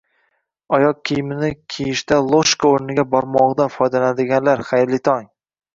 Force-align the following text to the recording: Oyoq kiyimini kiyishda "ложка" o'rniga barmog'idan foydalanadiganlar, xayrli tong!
Oyoq 0.77 1.03
kiyimini 1.09 1.51
kiyishda 1.75 2.19
"ложка" 2.31 2.73
o'rniga 2.73 3.07
barmog'idan 3.13 3.73
foydalanadiganlar, 3.79 4.71
xayrli 4.73 5.07
tong! 5.11 5.33